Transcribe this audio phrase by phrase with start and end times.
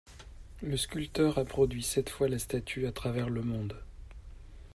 [0.63, 3.75] Le sculpteur a produit sept fois la statue à travers le monde.